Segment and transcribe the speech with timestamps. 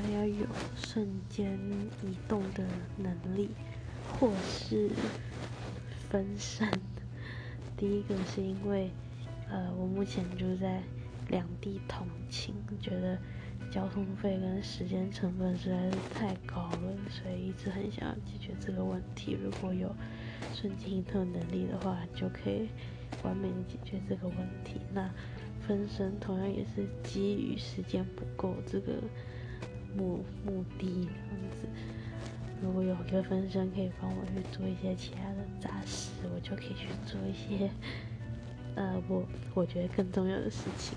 [0.00, 1.58] 想要有瞬间
[2.02, 2.64] 移动的
[2.96, 3.50] 能力，
[4.08, 4.90] 或是
[6.08, 6.66] 分身。
[7.76, 8.90] 第一个是因为，
[9.50, 10.82] 呃，我目前住在
[11.28, 13.18] 两地同寝，觉得
[13.70, 19.36] 交通费跟时间成本实在是太高了，所以一直很想要解决这个问题。
[19.42, 19.94] 如果有
[20.54, 22.70] 瞬间移动能力的话，就可以
[23.22, 24.80] 完美的解决这个问题。
[24.94, 25.10] 那
[25.66, 28.94] 分身同样也是基于时间不够这个
[29.96, 31.68] 目目的这样子。
[32.62, 37.70] 如果有一个分身可以帮我去做一些其他的杂事，我就可以去做一些，
[38.74, 39.24] 呃，我
[39.54, 40.96] 我觉得更重要的事情。